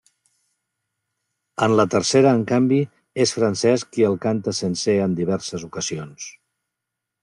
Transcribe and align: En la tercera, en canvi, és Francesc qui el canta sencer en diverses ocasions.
En 1.65 1.75
la 1.81 1.85
tercera, 1.97 2.33
en 2.39 2.47
canvi, 2.53 2.81
és 3.27 3.37
Francesc 3.39 3.93
qui 3.95 4.09
el 4.11 4.21
canta 4.27 4.59
sencer 4.65 5.01
en 5.09 5.19
diverses 5.25 5.71
ocasions. 5.73 6.33